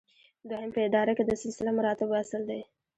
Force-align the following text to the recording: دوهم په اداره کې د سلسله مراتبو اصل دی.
دوهم 0.49 0.69
په 0.75 0.79
اداره 0.87 1.11
کې 1.17 1.23
د 1.25 1.31
سلسله 1.43 1.71
مراتبو 1.77 2.13
اصل 2.23 2.41
دی. 2.49 2.61